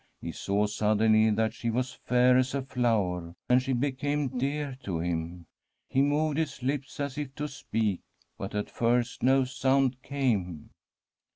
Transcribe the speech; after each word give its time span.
He 0.19 0.31
saw 0.31 0.65
suddenly 0.65 1.29
that 1.29 1.53
she 1.53 1.69
was 1.69 1.93
fair 2.05 2.35
as 2.35 2.55
a 2.55 2.63
flower, 2.63 3.35
and 3.47 3.61
she 3.61 3.71
be 3.71 3.91
came 3.91 4.29
dear 4.35 4.75
to 4.81 4.97
him. 4.99 5.45
He 5.87 6.01
moved 6.01 6.39
his 6.39 6.63
lips 6.63 6.99
as 6.99 7.19
if 7.19 7.35
to 7.35 7.47
speak, 7.47 8.01
but 8.35 8.55
at 8.55 8.71
first 8.71 9.21
no 9.21 9.43
sound 9.43 10.01
came. 10.01 10.71